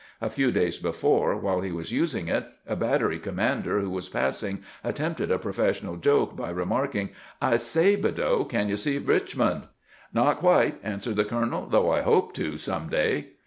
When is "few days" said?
0.31-0.79